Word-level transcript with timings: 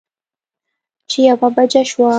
چې 1.09 1.19
يوه 1.29 1.47
بجه 1.55 1.81
شوه 1.89 2.09